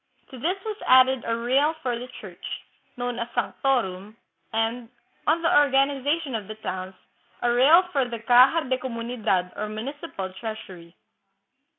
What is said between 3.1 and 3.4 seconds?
as"